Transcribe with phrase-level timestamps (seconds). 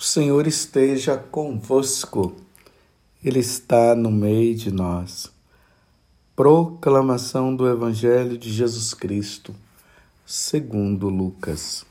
[0.00, 2.34] O Senhor esteja convosco,
[3.22, 5.30] Ele está no meio de nós.
[6.34, 9.54] Proclamação do Evangelho de Jesus Cristo,
[10.24, 11.84] segundo Lucas.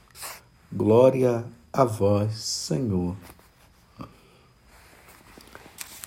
[0.73, 3.15] Glória a vós, Senhor.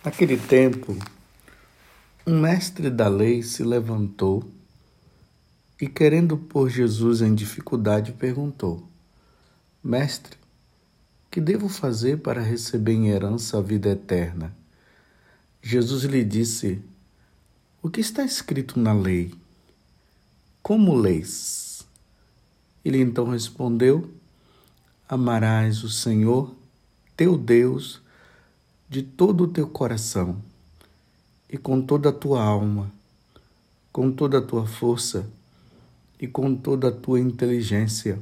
[0.05, 0.97] Naquele tempo,
[2.27, 4.43] um mestre da lei se levantou
[5.81, 8.83] e, querendo pôr Jesus em dificuldade, perguntou:
[9.85, 10.42] Mestre,
[11.33, 14.55] que devo fazer para receber em herança a vida eterna?
[15.63, 16.83] Jesus lhe disse:
[17.83, 19.33] O que está escrito na lei?
[20.63, 21.87] Como leis?
[22.85, 24.11] Ele então respondeu:
[25.09, 26.55] Amarás o Senhor,
[27.17, 28.03] teu Deus,
[28.87, 30.37] de todo o teu coração
[31.49, 32.93] e com toda a tua alma,
[33.91, 35.27] com toda a tua força
[36.21, 38.19] e com toda a tua inteligência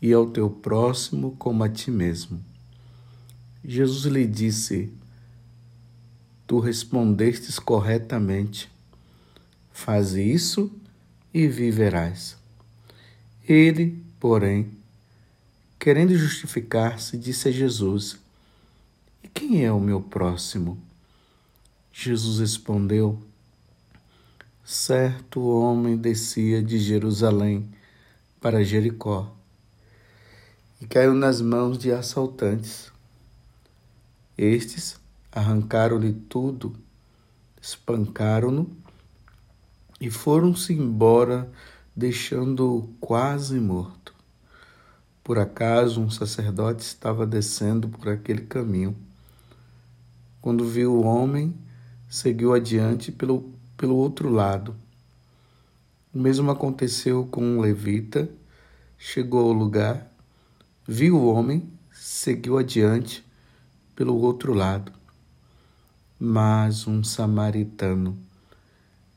[0.00, 2.42] e ao teu próximo como a ti mesmo.
[3.64, 4.90] Jesus lhe disse:
[6.46, 8.70] Tu respondestes corretamente.
[9.72, 10.70] Faze isso
[11.32, 12.36] e viverás.
[13.46, 14.70] Ele, porém,
[15.78, 18.18] querendo justificar-se, disse a Jesus:
[19.22, 20.78] E quem é o meu próximo?
[21.92, 23.20] Jesus respondeu:
[24.64, 27.68] Certo homem descia de Jerusalém
[28.40, 29.36] para Jericó
[30.80, 32.90] e caiu nas mãos de assaltantes.
[34.36, 34.98] Estes
[35.30, 36.74] arrancaram-lhe tudo,
[37.60, 38.70] espancaram-no
[40.00, 41.50] e foram-se embora,
[41.94, 44.14] deixando-o quase morto.
[45.22, 48.96] Por acaso, um sacerdote estava descendo por aquele caminho.
[50.40, 51.54] Quando viu o homem,
[52.08, 54.74] seguiu adiante pelo, pelo outro lado.
[56.14, 58.26] O mesmo aconteceu com um levita,
[58.98, 60.09] chegou ao lugar
[60.92, 63.24] Viu o homem, seguiu adiante
[63.94, 64.90] pelo outro lado.
[66.18, 68.18] Mas um samaritano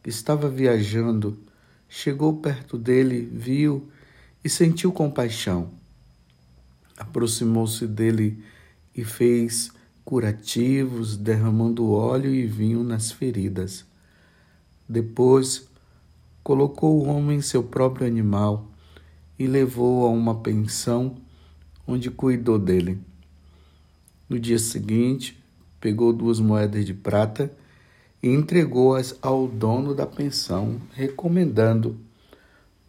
[0.04, 1.36] que estava viajando
[1.90, 3.90] chegou perto dele, viu
[4.44, 5.72] e sentiu compaixão.
[6.96, 8.44] Aproximou-se dele
[8.96, 9.72] e fez
[10.06, 13.84] curativos, derramando óleo e vinho nas feridas.
[14.88, 15.68] Depois,
[16.44, 18.70] colocou o homem em seu próprio animal
[19.40, 21.23] e levou a uma pensão
[21.88, 23.00] onde cuidou dele.
[24.30, 25.38] No dia seguinte,
[25.80, 27.52] pegou duas moedas de prata
[28.22, 31.98] e entregou-as ao dono da pensão, recomendando: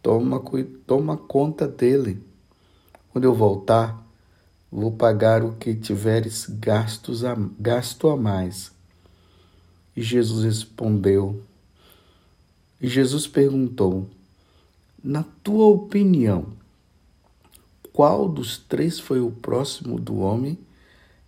[0.01, 0.41] toma,
[0.87, 2.23] toma conta dele.
[3.11, 4.01] Quando eu voltar,
[4.71, 8.71] vou pagar o que tiveres gastos a, gasto a mais.
[9.95, 11.41] E Jesus respondeu.
[12.81, 14.09] E Jesus perguntou:
[15.03, 16.47] Na tua opinião,
[17.95, 20.59] qual dos três foi o próximo do homem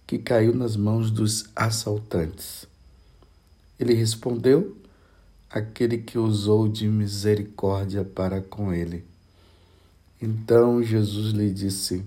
[0.05, 2.67] que caiu nas mãos dos assaltantes?
[3.79, 4.75] Ele respondeu:
[5.49, 9.05] Aquele que usou de misericórdia para com ele.
[10.21, 12.05] Então Jesus lhe disse: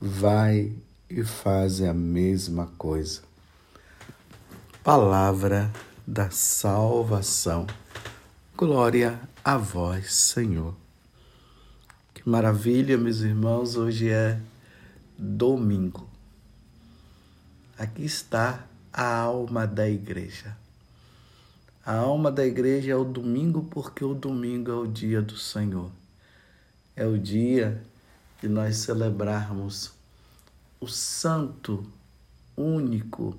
[0.00, 0.72] Vai
[1.10, 3.20] e faz a mesma coisa.
[4.82, 5.70] Palavra
[6.06, 7.66] da salvação.
[8.56, 10.83] Glória a vós, Senhor.
[12.26, 14.40] Maravilha, meus irmãos, hoje é
[15.18, 16.08] domingo.
[17.76, 20.56] Aqui está a alma da igreja.
[21.84, 25.90] A alma da igreja é o domingo porque o domingo é o dia do Senhor.
[26.96, 27.84] É o dia
[28.40, 29.92] de nós celebrarmos
[30.80, 31.84] o santo,
[32.56, 33.36] único,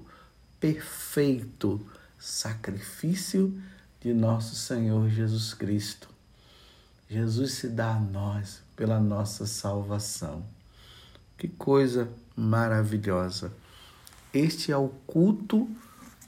[0.60, 1.84] perfeito
[2.20, 3.60] sacrifício
[4.00, 6.08] de nosso Senhor Jesus Cristo.
[7.10, 10.46] Jesus se dá a nós pela nossa salvação.
[11.38, 13.52] Que coisa maravilhosa!
[14.34, 15.70] Este é o culto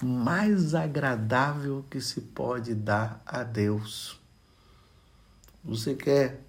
[0.02, 4.20] mais agradável que se pode dar a Deus.
[5.64, 6.42] Você quer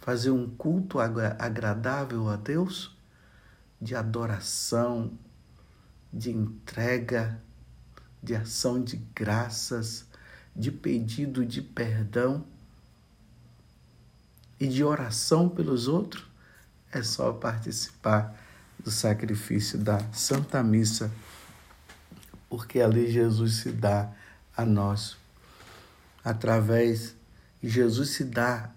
[0.00, 2.96] fazer um culto agradável a Deus?
[3.80, 5.12] De adoração,
[6.12, 7.40] de entrega,
[8.22, 10.06] de ação de graças,
[10.56, 12.44] de pedido de perdão?
[14.64, 16.24] E de oração pelos outros,
[16.90, 18.34] é só participar
[18.82, 21.12] do sacrifício da Santa Missa,
[22.48, 24.10] porque ali Jesus se dá
[24.56, 25.18] a nós.
[26.24, 27.14] Através
[27.62, 28.70] Jesus se dá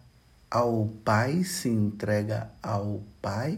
[0.51, 3.57] ao Pai, se entrega ao Pai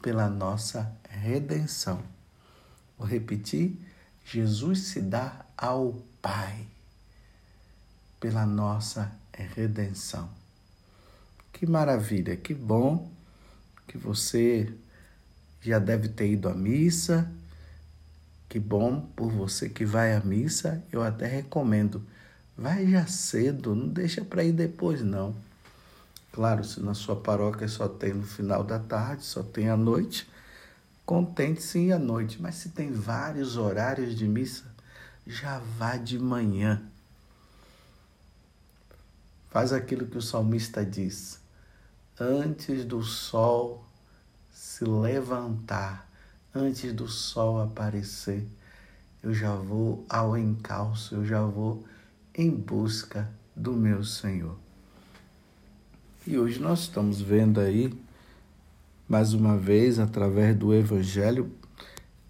[0.00, 2.00] pela nossa redenção.
[2.96, 3.76] Vou repetir:
[4.24, 6.64] Jesus se dá ao Pai
[8.20, 10.45] pela nossa redenção.
[11.56, 13.10] Que maravilha, que bom
[13.88, 14.70] que você
[15.58, 17.32] já deve ter ido à missa.
[18.46, 20.84] Que bom por você que vai à missa.
[20.92, 22.04] Eu até recomendo.
[22.58, 25.34] Vai já cedo, não deixa para ir depois não.
[26.30, 30.28] Claro, se na sua paróquia só tem no final da tarde, só tem à noite,
[31.06, 32.36] contente-se em à noite.
[32.38, 34.66] Mas se tem vários horários de missa,
[35.26, 36.82] já vá de manhã.
[39.48, 41.45] Faz aquilo que o salmista diz:
[42.18, 43.84] antes do sol
[44.50, 46.10] se levantar,
[46.54, 48.46] antes do sol aparecer,
[49.22, 51.84] eu já vou ao encalço, eu já vou
[52.34, 54.56] em busca do meu Senhor.
[56.26, 57.92] E hoje nós estamos vendo aí,
[59.08, 61.52] mais uma vez, através do Evangelho,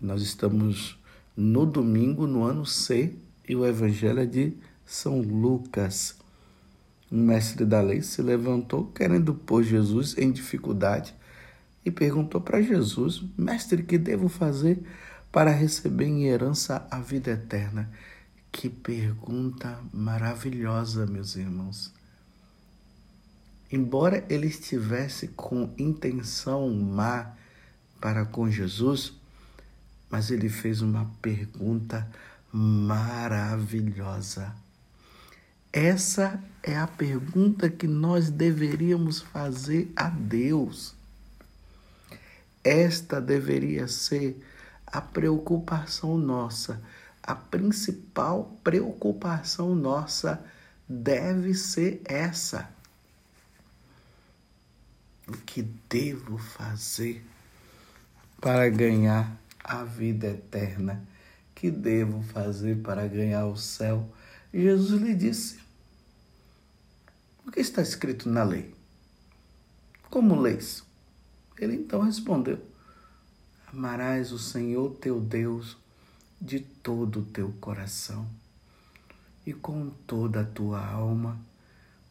[0.00, 0.98] nós estamos
[1.36, 3.16] no domingo, no ano C,
[3.48, 6.18] e o Evangelho é de São Lucas.
[7.10, 11.14] Um mestre da lei se levantou querendo pôr Jesus em dificuldade
[11.84, 14.82] e perguntou para Jesus: Mestre, que devo fazer
[15.30, 17.88] para receber em herança a vida eterna?
[18.50, 21.94] Que pergunta maravilhosa, meus irmãos.
[23.70, 27.34] Embora ele estivesse com intenção má
[28.00, 29.12] para com Jesus,
[30.10, 32.08] mas ele fez uma pergunta
[32.52, 34.54] maravilhosa.
[35.76, 40.94] Essa é a pergunta que nós deveríamos fazer a Deus.
[42.64, 44.42] Esta deveria ser
[44.86, 46.80] a preocupação nossa.
[47.22, 50.42] A principal preocupação nossa
[50.88, 52.70] deve ser essa
[55.28, 57.22] o que devo fazer
[58.40, 59.30] para ganhar
[59.62, 61.06] a vida eterna?
[61.54, 64.10] Que devo fazer para ganhar o céu?
[64.54, 65.65] Jesus lhe disse:
[67.46, 68.74] O que está escrito na lei?
[70.10, 70.82] Como leis?
[71.58, 72.58] Ele então respondeu:
[73.66, 75.76] Amarás o Senhor teu Deus
[76.40, 78.28] de todo o teu coração
[79.46, 81.40] e com toda a tua alma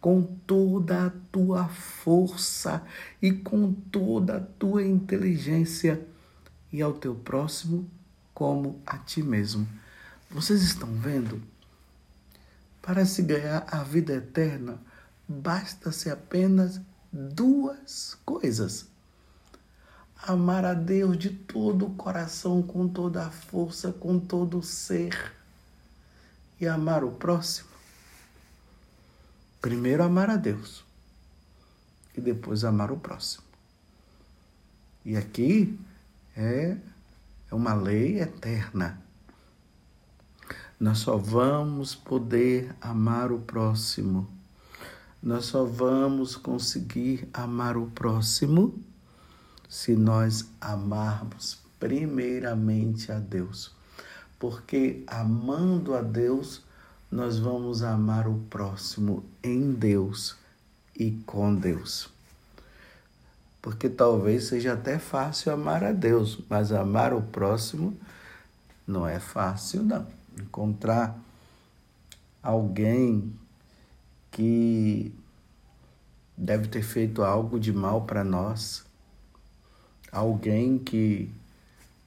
[0.05, 2.85] com toda a tua força
[3.19, 5.99] e com toda a tua inteligência,
[6.71, 7.89] e ao teu próximo
[8.31, 9.67] como a ti mesmo.
[10.29, 11.41] Vocês estão vendo?
[12.83, 14.79] Para se ganhar a vida eterna,
[15.27, 16.79] basta-se apenas
[17.11, 18.87] duas coisas:
[20.21, 25.33] amar a Deus de todo o coração, com toda a força, com todo o ser,
[26.59, 27.75] e amar o próximo
[29.65, 30.85] Primeiro amar a Deus
[32.15, 33.43] e depois amar o próximo.
[35.03, 35.79] E aqui
[36.37, 36.77] é,
[37.49, 39.01] é uma lei eterna.
[40.79, 44.29] Nós só vamos poder amar o próximo.
[45.25, 48.79] Nós só vamos conseguir amar o próximo
[49.67, 53.71] se nós amarmos primeiramente a Deus.
[54.37, 56.61] Porque amando a Deus,
[57.09, 60.35] nós vamos amar o próximo em Deus
[60.95, 62.07] e com Deus.
[63.63, 67.97] Porque talvez seja até fácil amar a Deus, mas amar o próximo
[68.85, 70.05] não é fácil, não.
[70.39, 71.19] Encontrar
[72.43, 73.33] alguém
[74.35, 75.15] que
[76.35, 78.85] deve ter feito algo de mal para nós,
[80.11, 81.31] alguém que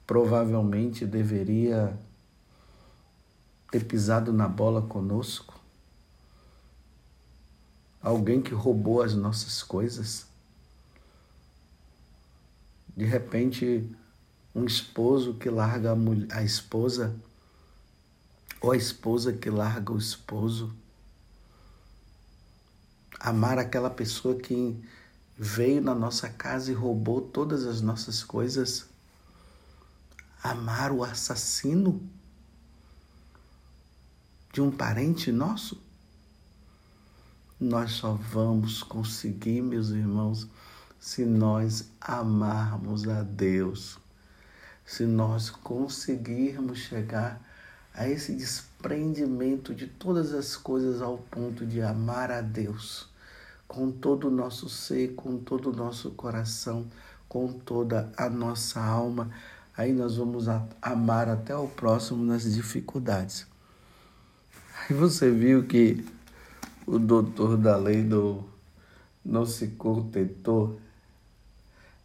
[0.05, 1.97] provavelmente deveria
[3.71, 5.59] ter pisado na bola conosco?
[7.99, 10.27] Alguém que roubou as nossas coisas?
[12.95, 13.89] De repente,
[14.53, 17.15] um esposo que larga a, mulher, a esposa,
[18.61, 20.71] ou a esposa que larga o esposo.
[23.19, 24.81] Amar aquela pessoa que
[25.37, 28.87] veio na nossa casa e roubou todas as nossas coisas.
[30.41, 32.01] Amar o assassino
[34.53, 35.81] de um parente nosso?
[37.59, 40.47] Nós só vamos conseguir, meus irmãos,
[40.97, 43.99] se nós amarmos a Deus,
[44.85, 47.45] se nós conseguirmos chegar
[47.93, 53.08] a esse desprendimento de todas as coisas ao ponto de amar a Deus
[53.69, 56.87] com todo o nosso ser, com todo o nosso coração,
[57.29, 59.29] com toda a nossa alma,
[59.77, 60.47] aí nós vamos
[60.81, 63.45] amar até o próximo nas dificuldades.
[64.89, 66.03] E você viu que
[66.87, 68.43] o doutor da lei do
[69.23, 70.81] não se contentou.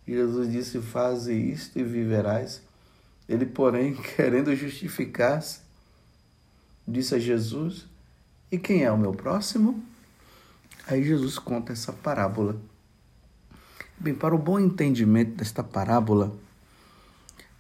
[0.07, 2.61] Jesus disse: Faze isto e viverás.
[3.27, 5.61] Ele, porém, querendo justificar-se,
[6.87, 7.87] disse a Jesus:
[8.53, 9.83] E quem é o meu próximo?
[10.87, 12.61] Aí Jesus conta essa parábola.
[13.99, 16.37] Bem, para o bom entendimento desta parábola,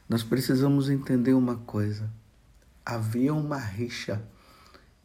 [0.06, 2.10] nós precisamos entender uma coisa.
[2.84, 4.22] Havia uma rixa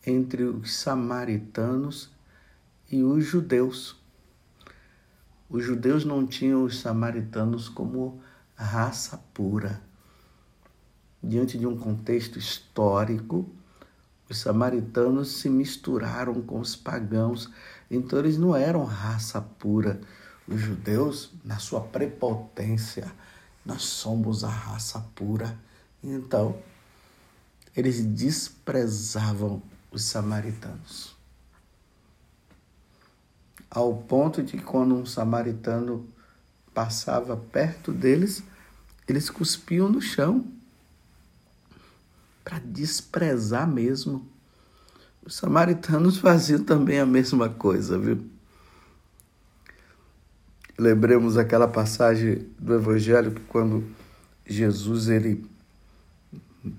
[0.06, 2.12] entre os samaritanos
[2.92, 3.96] e os judeus.
[5.50, 8.22] Os judeus não tinham os samaritanos como
[8.54, 9.82] raça pura.
[11.24, 13.50] Diante de um contexto histórico,
[14.30, 17.50] os samaritanos se misturaram com os pagãos,
[17.90, 20.00] então eles não eram raça pura.
[20.48, 23.12] Os judeus, na sua prepotência,
[23.66, 25.58] nós somos a raça pura.
[26.04, 26.58] Então,
[27.76, 31.16] eles desprezavam os samaritanos.
[33.70, 36.08] Ao ponto de quando um samaritano
[36.74, 38.44] passava perto deles,
[39.08, 40.46] eles cuspiam no chão
[42.44, 44.28] para desprezar mesmo.
[45.30, 48.20] Os samaritanos faziam também a mesma coisa, viu?
[50.76, 53.88] Lembremos aquela passagem do Evangelho que quando
[54.44, 55.48] Jesus ele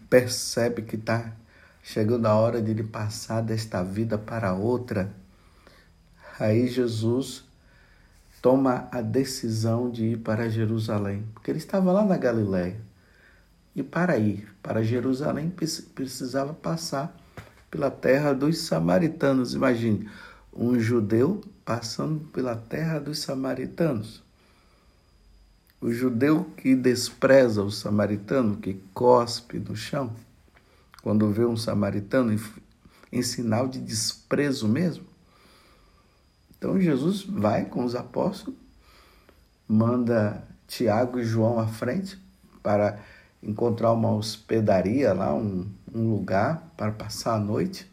[0.08, 1.32] percebe que está
[1.80, 5.14] chegando a hora de ele passar desta vida para outra,
[6.36, 7.44] aí Jesus
[8.42, 12.80] toma a decisão de ir para Jerusalém, porque ele estava lá na Galiléia.
[13.76, 15.54] E para ir para Jerusalém
[15.94, 17.16] precisava passar
[17.70, 19.54] pela terra dos samaritanos.
[19.54, 20.08] Imagine,
[20.52, 24.22] um judeu passando pela terra dos samaritanos.
[25.80, 30.12] O judeu que despreza o samaritano, que cospe no chão,
[31.02, 32.38] quando vê um samaritano
[33.10, 35.04] em, sinal de desprezo mesmo.
[36.58, 38.58] Então Jesus vai com os apóstolos,
[39.66, 42.18] manda Tiago e João à frente
[42.62, 43.00] para
[43.42, 47.90] encontrar uma hospedaria lá, um, um lugar para passar a noite,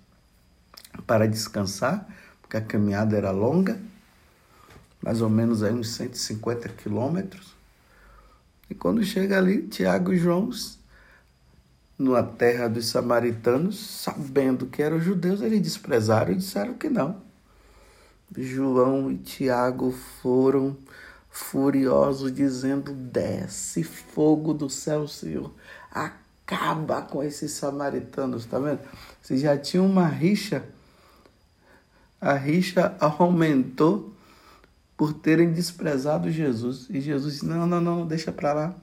[1.06, 2.08] para descansar
[2.48, 3.78] porque a caminhada era longa,
[5.02, 7.54] mais ou menos aí uns 150 quilômetros.
[8.70, 10.50] E quando chega ali, Tiago e João,
[12.00, 17.22] numa terra dos samaritanos, sabendo que eram judeus, eles desprezaram e disseram que não.
[18.38, 20.78] João e Tiago foram
[21.30, 25.54] furiosos, dizendo: Desce fogo do céu, Senhor,
[26.48, 28.80] acaba com esses samaritanos, tá vendo?
[29.22, 30.64] Você já tinha uma rixa
[32.20, 34.14] a rixa aumentou
[34.96, 36.88] por terem desprezado Jesus.
[36.90, 38.76] E Jesus disse: Não, não, não, deixa para lá.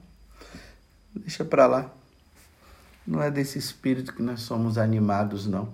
[1.13, 1.93] Deixa para lá.
[3.05, 5.69] Não é desse espírito que nós somos animados, não.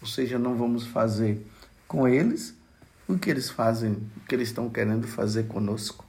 [0.00, 1.44] Ou seja, não vamos fazer
[1.88, 2.54] com eles
[3.08, 6.04] o que eles fazem, o que eles estão querendo fazer conosco.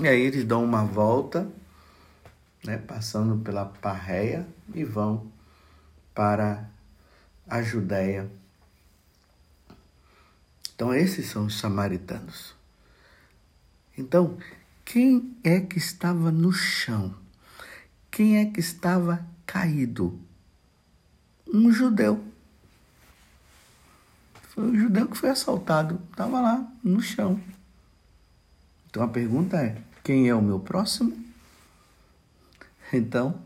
[0.00, 1.46] E aí eles dão uma volta,
[2.66, 5.30] né, passando pela Parreia e vão
[6.14, 6.68] para
[7.48, 8.28] a Judéia.
[10.74, 12.54] Então, esses são os samaritanos.
[13.96, 14.36] Então,
[14.84, 17.14] quem é que estava no chão?
[18.10, 20.18] Quem é que estava caído?
[21.46, 22.22] Um judeu.
[24.50, 27.40] Foi um judeu que foi assaltado, estava lá no chão.
[28.88, 31.25] Então a pergunta é: quem é o meu próximo?
[32.92, 33.42] Então,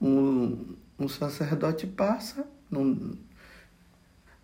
[0.00, 3.16] um, um sacerdote passa, não,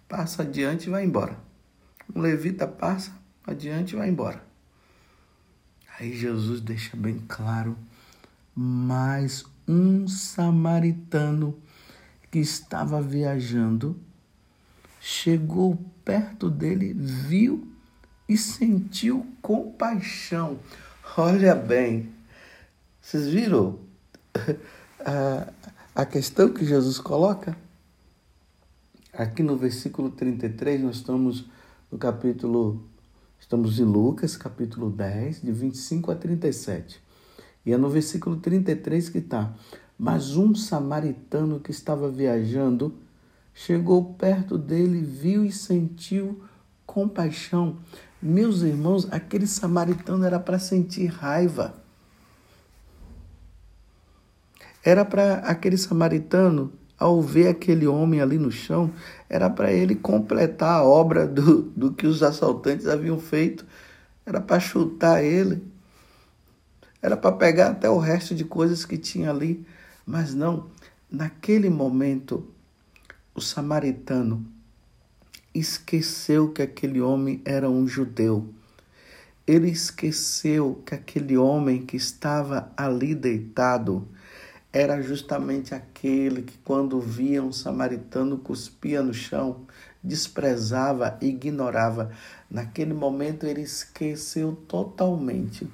[0.09, 1.39] passa adiante e vai embora.
[2.15, 3.13] Um levita passa
[3.47, 4.43] adiante e vai embora.
[5.99, 7.77] Aí Jesus deixa bem claro,
[8.55, 11.61] mas um samaritano
[12.31, 13.99] que estava viajando
[15.01, 17.67] chegou perto dele, viu
[18.29, 20.59] e sentiu compaixão.
[21.17, 22.13] Olha bem,
[23.01, 23.79] vocês viram
[25.05, 25.49] a,
[25.95, 27.57] a questão que Jesus coloca?
[29.13, 31.47] Aqui no versículo 33, nós estamos
[31.91, 32.85] no capítulo,
[33.41, 37.01] estamos em Lucas, capítulo 10, de 25 a 37.
[37.65, 39.53] E é no versículo 33 que está:
[39.99, 42.95] Mas um samaritano que estava viajando
[43.55, 46.45] chegou perto dele, viu e sentiu
[46.87, 47.77] compaixão.
[48.21, 51.75] Meus irmãos, aquele samaritano era para sentir raiva.
[54.83, 58.91] Era para aquele samaritano ao ver aquele homem ali no chão,
[59.29, 63.65] era para ele completar a obra do, do que os assaltantes haviam feito.
[64.27, 65.63] Era para chutar ele.
[67.01, 69.65] Era para pegar até o resto de coisas que tinha ali.
[70.05, 70.67] Mas não,
[71.09, 72.47] naquele momento,
[73.33, 74.45] o samaritano
[75.59, 78.49] esqueceu que aquele homem era um judeu.
[79.47, 84.07] Ele esqueceu que aquele homem que estava ali deitado
[84.73, 89.67] era justamente aquele que, quando via um samaritano, cuspia no chão,
[90.05, 92.11] desprezava, ignorava.
[92.51, 95.67] Naquele momento ele esqueceu totalmente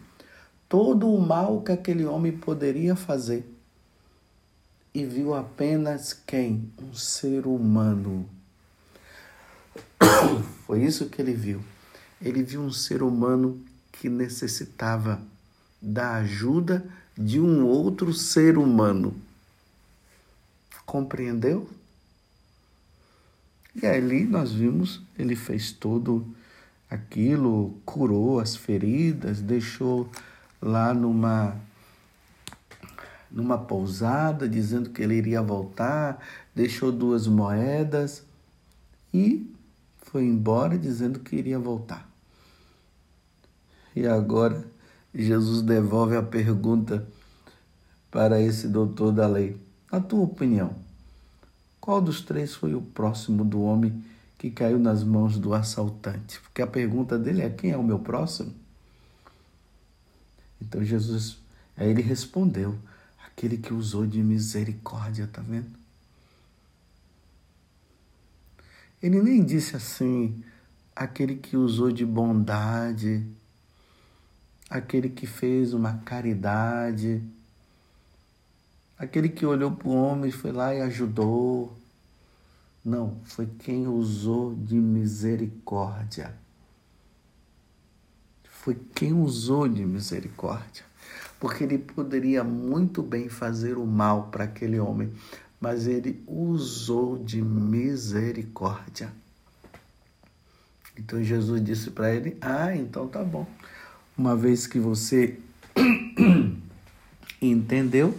[0.69, 3.55] todo o mal que aquele homem poderia fazer
[4.95, 6.71] e viu apenas quem?
[6.81, 8.29] Um ser humano.
[10.67, 11.63] Foi isso que ele viu.
[12.21, 13.61] Ele viu um ser humano
[13.93, 15.21] que necessitava
[15.81, 16.85] da ajuda
[17.17, 19.15] de um outro ser humano.
[20.85, 21.69] Compreendeu?
[23.75, 26.27] E ali nós vimos, ele fez tudo
[26.89, 30.09] aquilo, curou as feridas, deixou
[30.61, 31.57] lá numa
[33.31, 38.23] numa pousada, dizendo que ele iria voltar, deixou duas moedas
[39.13, 39.53] e
[40.15, 42.09] foi embora dizendo que iria voltar.
[43.97, 44.65] E agora
[45.13, 47.05] Jesus devolve a pergunta
[48.13, 49.61] para esse doutor da lei.
[49.91, 50.73] Na tua opinião,
[51.81, 54.05] qual dos três foi o próximo do homem
[54.39, 56.39] que caiu nas mãos do assaltante?
[56.43, 58.55] Porque a pergunta dele é: quem é o meu próximo?
[60.63, 61.39] Então Jesus,
[61.77, 62.79] aí ele respondeu:
[63.27, 65.84] aquele que usou de misericórdia, tá vendo?
[69.05, 70.43] Ele nem disse assim,
[70.97, 73.23] aquele que usou de bondade,
[74.71, 77.23] aquele que fez uma caridade,
[78.99, 81.77] aquele que olhou para o homem e foi lá e ajudou.
[82.83, 86.35] Não, foi quem usou de misericórdia.
[88.49, 90.83] Foi quem usou de misericórdia
[91.45, 95.13] porque ele poderia muito bem fazer o mal para aquele homem,
[95.65, 99.11] mas ele usou de misericórdia.
[100.95, 103.47] Então Jesus disse para ele: Ah, então tá bom.
[104.15, 105.39] Uma vez que você
[107.41, 108.15] entendeu,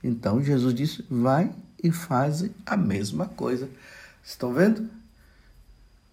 [0.00, 1.52] então Jesus disse: Vai
[1.82, 3.68] e faz a mesma coisa.
[4.22, 4.88] Estão vendo?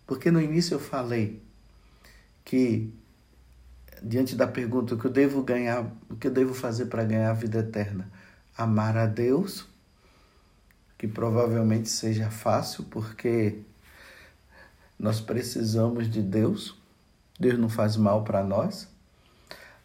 [0.07, 1.39] Porque no início eu falei
[2.43, 2.91] que
[4.01, 7.29] diante da pergunta o que eu devo ganhar, o que eu devo fazer para ganhar
[7.29, 8.09] a vida eterna?
[8.61, 9.65] Amar a Deus,
[10.97, 13.59] que provavelmente seja fácil, porque
[14.97, 16.77] nós precisamos de Deus.
[17.39, 18.87] Deus não faz mal para nós,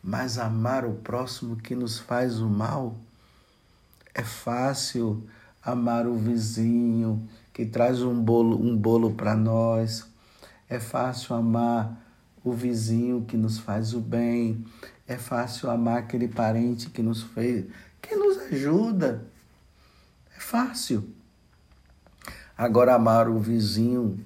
[0.03, 2.97] mas amar o próximo que nos faz o mal
[4.19, 5.23] é fácil
[5.63, 10.07] amar o vizinho que traz um bolo, um bolo para nós.
[10.71, 12.03] É fácil amar
[12.43, 14.65] o vizinho que nos faz o bem.
[15.07, 17.67] É fácil amar aquele parente que nos fez,
[18.51, 19.25] ajuda.
[20.37, 21.09] É fácil.
[22.57, 24.25] Agora amar o vizinho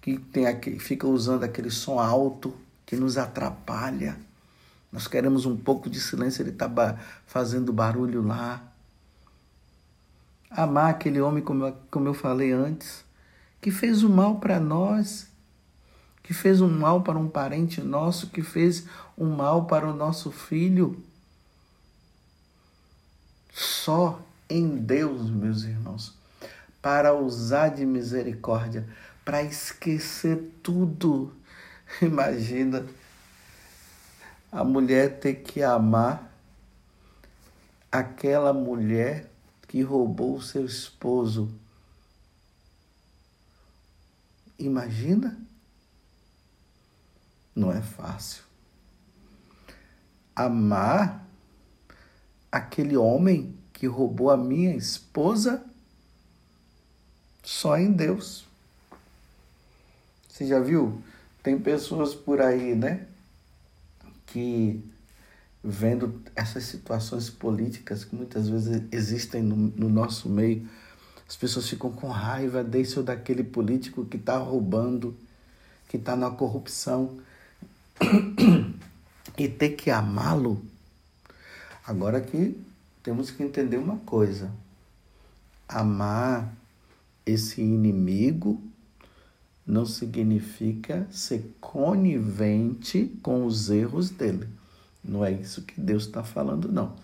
[0.00, 4.18] que tem aquele, fica usando aquele som alto que nos atrapalha.
[4.90, 6.68] Nós queremos um pouco de silêncio, ele está
[7.26, 8.62] fazendo barulho lá.
[10.50, 13.04] Amar aquele homem, como eu, como eu falei antes,
[13.60, 15.32] que fez o mal para nós
[16.22, 18.86] que fez um mal para um parente nosso, que fez
[19.18, 21.02] um mal para o nosso filho.
[23.52, 26.14] Só em Deus, meus irmãos,
[26.80, 28.88] para usar de misericórdia,
[29.24, 31.32] para esquecer tudo.
[32.00, 32.86] Imagina
[34.50, 36.32] a mulher ter que amar
[37.90, 39.30] aquela mulher
[39.68, 41.50] que roubou seu esposo.
[44.58, 45.38] Imagina?
[47.54, 48.42] Não é fácil.
[50.34, 51.26] Amar
[52.52, 55.64] aquele homem que roubou a minha esposa
[57.42, 58.44] só em Deus.
[60.28, 61.02] Você já viu?
[61.42, 63.06] Tem pessoas por aí, né?
[64.26, 64.84] Que
[65.64, 70.68] vendo essas situações políticas que muitas vezes existem no, no nosso meio,
[71.28, 75.16] as pessoas ficam com raiva desse ou daquele político que está roubando,
[75.88, 77.18] que está na corrupção
[79.38, 80.62] e ter que amá-lo.
[81.86, 82.56] Agora que
[83.02, 84.50] temos que entender uma coisa:
[85.68, 86.54] amar
[87.26, 88.60] esse inimigo
[89.66, 94.48] não significa ser conivente com os erros dele.
[95.04, 96.94] Não é isso que Deus está falando, não.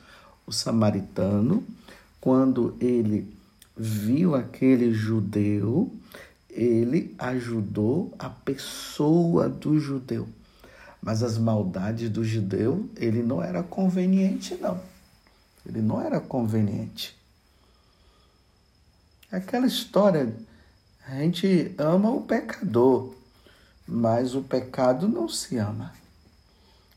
[0.46, 1.64] O samaritano,
[2.20, 3.32] quando ele
[3.76, 5.92] viu aquele judeu,
[6.50, 10.28] ele ajudou a pessoa do judeu.
[11.00, 14.80] Mas as maldades do judeu, ele não era conveniente, não.
[15.64, 17.16] Ele não era conveniente.
[19.30, 20.34] Aquela história,
[21.06, 23.14] a gente ama o pecador,
[23.86, 25.92] mas o pecado não se ama.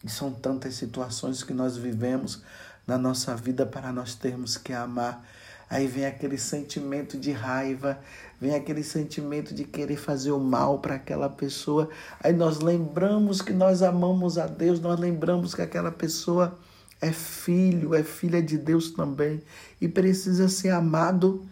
[0.03, 2.41] E são tantas situações que nós vivemos
[2.87, 5.23] na nossa vida para nós termos que amar
[5.71, 7.97] Aí vem aquele sentimento de raiva,
[8.41, 11.89] vem aquele sentimento de querer fazer o mal para aquela pessoa.
[12.21, 16.59] Aí nós lembramos que nós amamos a Deus, nós lembramos que aquela pessoa
[16.99, 19.41] é filho, é filha de Deus também
[19.79, 21.47] e precisa ser amado.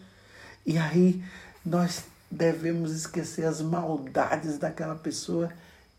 [0.66, 1.24] E aí
[1.66, 5.50] nós devemos esquecer as maldades daquela pessoa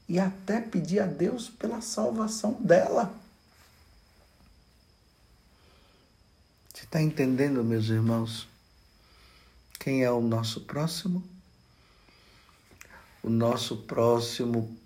[0.06, 3.14] e até pedir a Deus pela salvação dela.
[6.90, 8.48] Está entendendo, meus irmãos?
[9.78, 11.22] Quem é o nosso próximo?
[13.22, 14.76] O nosso próximo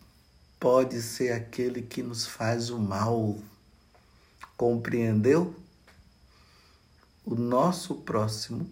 [0.61, 3.39] pode ser aquele que nos faz o mal.
[4.55, 5.57] Compreendeu?
[7.25, 8.69] O nosso próximo,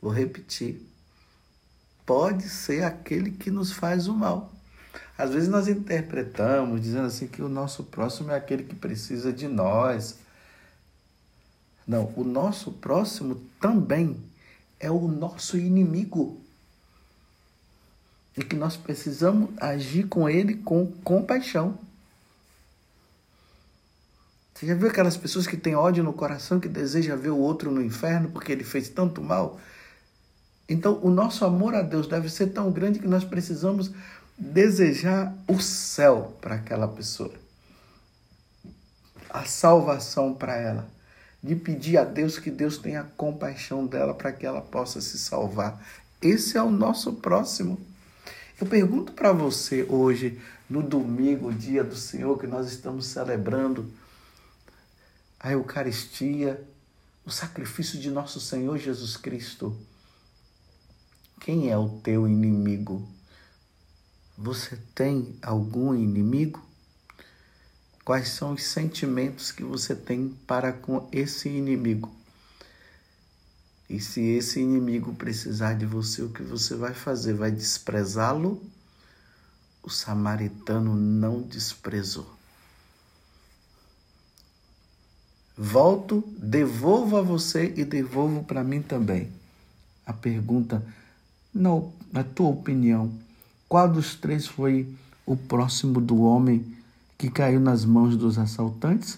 [0.00, 0.84] vou repetir,
[2.04, 4.52] pode ser aquele que nos faz o mal.
[5.16, 9.46] Às vezes nós interpretamos dizendo assim que o nosso próximo é aquele que precisa de
[9.46, 10.21] nós.
[11.86, 14.16] Não, o nosso próximo também
[14.78, 16.40] é o nosso inimigo.
[18.36, 21.78] E que nós precisamos agir com ele com compaixão.
[24.54, 27.70] Você já viu aquelas pessoas que têm ódio no coração, que desejam ver o outro
[27.70, 29.58] no inferno porque ele fez tanto mal?
[30.68, 33.90] Então, o nosso amor a Deus deve ser tão grande que nós precisamos
[34.38, 37.34] desejar o céu para aquela pessoa,
[39.28, 40.88] a salvação para ela,
[41.42, 45.84] de pedir a Deus que Deus tenha compaixão dela para que ela possa se salvar.
[46.20, 47.80] Esse é o nosso próximo.
[48.60, 53.92] Eu pergunto para você hoje, no domingo, dia do Senhor, que nós estamos celebrando
[55.40, 56.62] a Eucaristia,
[57.26, 59.76] o sacrifício de nosso Senhor Jesus Cristo.
[61.40, 63.08] Quem é o teu inimigo?
[64.38, 66.64] Você tem algum inimigo?
[68.04, 72.10] Quais são os sentimentos que você tem para com esse inimigo?
[73.88, 77.34] E se esse inimigo precisar de você, o que você vai fazer?
[77.34, 78.60] Vai desprezá-lo?
[79.82, 82.28] O samaritano não desprezou.
[85.56, 89.30] Volto, devolvo a você e devolvo para mim também.
[90.06, 90.82] A pergunta
[91.54, 93.12] na, tua opinião,
[93.68, 94.92] qual dos três foi
[95.26, 96.81] o próximo do homem
[97.22, 99.16] que caiu nas mãos dos assaltantes?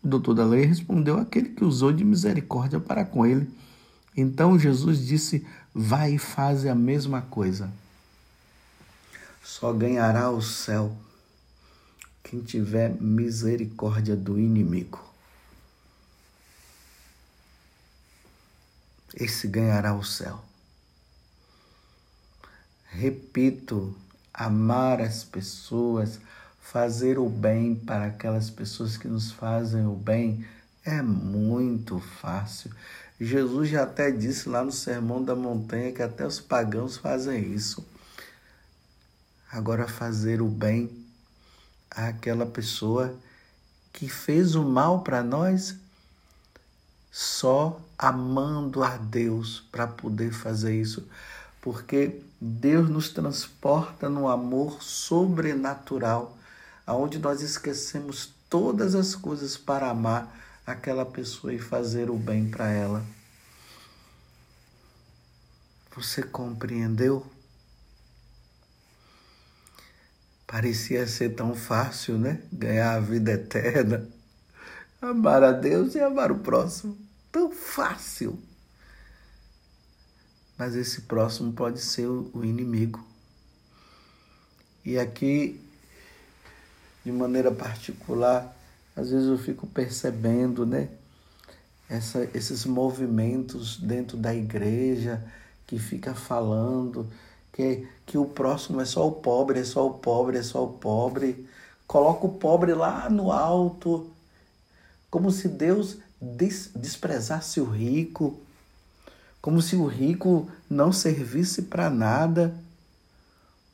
[0.00, 3.50] O doutor da lei respondeu: aquele que usou de misericórdia para com ele.
[4.16, 7.68] Então Jesus disse: Vai e faz a mesma coisa.
[9.42, 10.96] Só ganhará o céu
[12.22, 15.02] quem tiver misericórdia do inimigo.
[19.12, 20.44] Esse ganhará o céu.
[22.88, 23.96] Repito,
[24.32, 26.20] amar as pessoas,
[26.64, 30.46] fazer o bem para aquelas pessoas que nos fazem o bem
[30.82, 32.70] é muito fácil.
[33.20, 37.86] Jesus já até disse lá no Sermão da Montanha que até os pagãos fazem isso.
[39.52, 40.90] Agora, fazer o bem
[41.90, 43.14] àquela pessoa
[43.92, 45.76] que fez o mal para nós,
[47.12, 51.06] só amando a Deus para poder fazer isso
[51.64, 56.36] porque Deus nos transporta no amor sobrenatural,
[56.86, 60.34] aonde nós esquecemos todas as coisas para amar
[60.66, 63.04] aquela pessoa e fazer o bem para ela.
[65.96, 67.24] Você compreendeu?
[70.46, 72.42] Parecia ser tão fácil, né?
[72.52, 74.08] Ganhar a vida eterna,
[75.00, 76.96] amar a Deus e amar o próximo.
[77.30, 78.40] Tão fácil
[80.56, 83.04] mas esse próximo pode ser o inimigo.
[84.84, 85.60] E aqui,
[87.04, 88.56] de maneira particular,
[88.96, 90.88] às vezes eu fico percebendo, né?
[91.88, 95.22] Essa, esses movimentos dentro da igreja
[95.66, 97.06] que fica falando
[97.52, 100.72] que, que o próximo é só o pobre, é só o pobre, é só o
[100.72, 101.46] pobre.
[101.86, 104.10] Coloca o pobre lá no alto,
[105.10, 108.40] como se Deus des, desprezasse o rico
[109.44, 112.54] como se o rico não servisse para nada.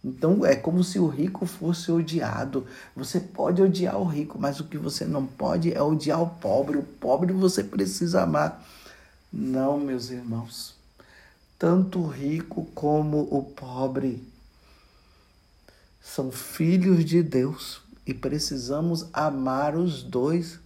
[0.03, 2.67] Então é como se o rico fosse odiado.
[2.97, 6.79] Você pode odiar o rico, mas o que você não pode é odiar o pobre.
[6.79, 8.67] O pobre você precisa amar.
[9.33, 10.75] Não, meus irmãos.
[11.59, 14.27] Tanto o rico como o pobre
[16.01, 20.59] são filhos de Deus e precisamos amar os dois.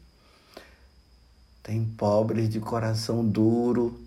[1.62, 3.98] Tem pobres de coração duro,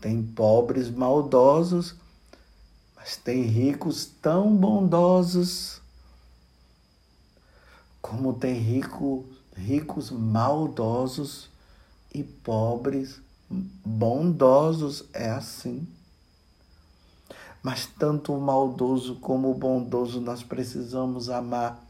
[0.00, 1.94] tem pobres maldosos,
[3.02, 5.82] mas tem ricos tão bondosos,
[8.00, 11.50] como tem rico, ricos maldosos
[12.14, 15.84] e pobres bondosos é assim.
[17.60, 21.84] Mas tanto o maldoso como o bondoso nós precisamos amar.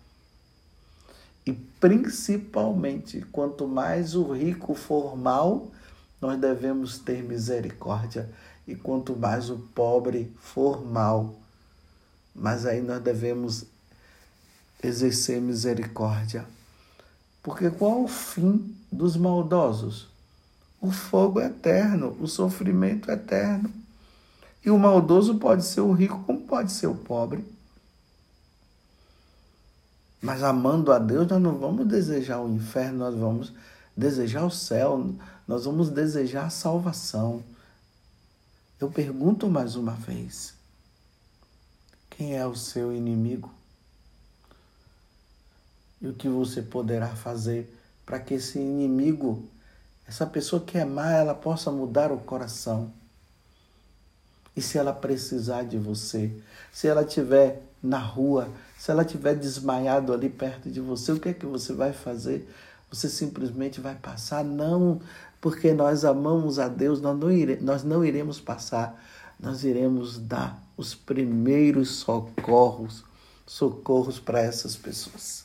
[1.44, 5.70] E principalmente, quanto mais o rico for mal,
[6.22, 8.32] nós devemos ter misericórdia.
[8.66, 11.34] E quanto mais o pobre for mal,
[12.34, 13.64] mas aí nós devemos
[14.82, 16.44] exercer misericórdia.
[17.42, 20.08] Porque qual o fim dos maldosos?
[20.80, 23.70] O fogo é eterno, o sofrimento é eterno.
[24.64, 27.44] E o maldoso pode ser o rico, como pode ser o pobre.
[30.20, 33.52] Mas amando a Deus, nós não vamos desejar o inferno, nós vamos
[33.96, 35.12] desejar o céu,
[35.48, 37.42] nós vamos desejar a salvação.
[38.82, 40.54] Eu pergunto mais uma vez:
[42.10, 43.48] quem é o seu inimigo?
[46.00, 47.72] E o que você poderá fazer
[48.04, 49.48] para que esse inimigo,
[50.04, 52.92] essa pessoa que é má, ela possa mudar o coração?
[54.56, 56.36] E se ela precisar de você,
[56.72, 61.28] se ela estiver na rua, se ela estiver desmaiado ali perto de você, o que
[61.28, 62.52] é que você vai fazer?
[62.90, 64.44] Você simplesmente vai passar?
[64.44, 65.00] Não,
[65.42, 69.04] porque nós amamos a Deus, nós não, ire, nós não iremos passar,
[69.40, 73.04] nós iremos dar os primeiros socorros,
[73.44, 75.44] socorros para essas pessoas.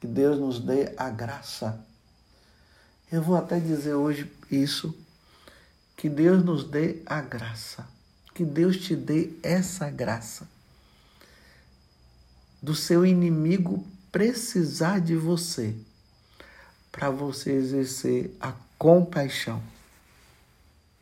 [0.00, 1.84] Que Deus nos dê a graça.
[3.10, 4.96] Eu vou até dizer hoje isso
[5.96, 7.84] que Deus nos dê a graça.
[8.32, 10.46] Que Deus te dê essa graça.
[12.62, 15.74] Do seu inimigo precisar de você
[16.92, 19.62] para você exercer a compaixão,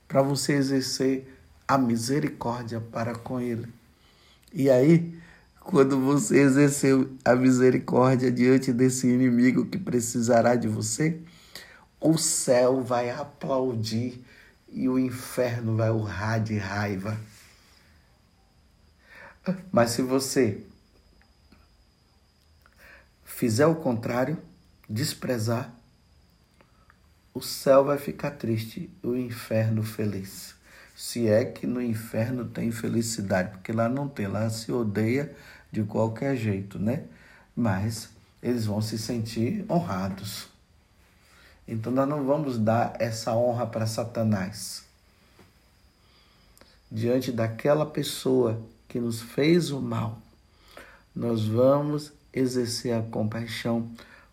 [0.07, 1.35] para você exercer
[1.66, 3.68] a misericórdia para com ele.
[4.53, 5.18] E aí,
[5.61, 11.20] quando você exerceu a misericórdia diante desse inimigo que precisará de você,
[12.01, 14.24] o céu vai aplaudir
[14.70, 17.18] e o inferno vai urrar de raiva.
[19.70, 20.62] Mas se você
[23.24, 24.38] fizer o contrário,
[24.88, 25.78] desprezar,
[27.38, 30.57] o céu vai ficar triste, o inferno feliz.
[30.96, 35.33] Se é que no inferno tem felicidade, porque lá não tem, lá se odeia
[35.70, 37.05] de qualquer jeito, né?
[37.55, 38.09] Mas
[38.42, 40.48] eles vão se sentir honrados.
[41.66, 44.83] Então nós não vamos dar essa honra para Satanás.
[46.90, 50.18] Diante daquela pessoa que nos fez o mal,
[51.14, 53.88] nós vamos exercer a compaixão,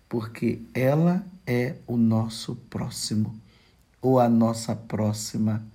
[0.09, 3.39] porque ela é o nosso próximo
[4.01, 5.65] ou a nossa próxima,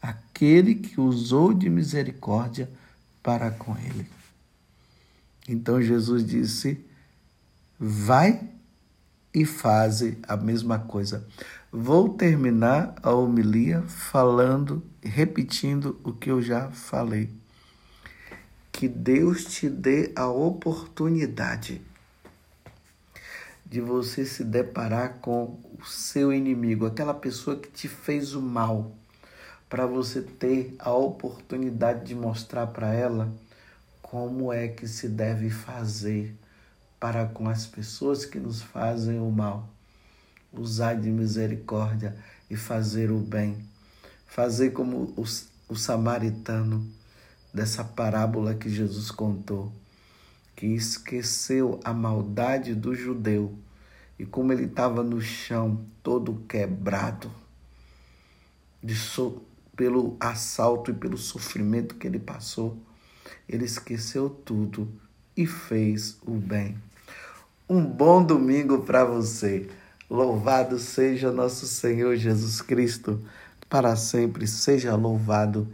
[0.00, 2.70] aquele que usou de misericórdia
[3.22, 4.06] para com ele.
[5.48, 6.84] Então Jesus disse:
[7.78, 8.46] Vai
[9.32, 11.26] e faze a mesma coisa.
[11.72, 17.30] Vou terminar a homilia falando, repetindo o que eu já falei.
[18.72, 21.80] Que Deus te dê a oportunidade
[23.70, 28.96] de você se deparar com o seu inimigo, aquela pessoa que te fez o mal,
[29.68, 33.32] para você ter a oportunidade de mostrar para ela
[34.02, 36.36] como é que se deve fazer
[36.98, 39.68] para com as pessoas que nos fazem o mal.
[40.52, 42.16] Usar de misericórdia
[42.50, 43.64] e fazer o bem.
[44.26, 45.24] Fazer como o,
[45.68, 46.84] o samaritano
[47.54, 49.72] dessa parábola que Jesus contou,
[50.60, 53.58] que esqueceu a maldade do judeu
[54.18, 57.30] e como ele estava no chão, todo quebrado,
[58.94, 59.42] so,
[59.74, 62.76] pelo assalto e pelo sofrimento que ele passou,
[63.48, 64.86] ele esqueceu tudo
[65.34, 66.76] e fez o bem.
[67.66, 69.66] Um bom domingo para você.
[70.10, 73.24] Louvado seja nosso Senhor Jesus Cristo,
[73.66, 75.66] para sempre seja louvado,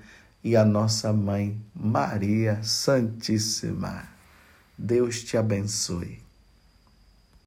[0.45, 4.16] e a nossa mãe Maria Santíssima.
[4.79, 6.26] Deus te abençoe.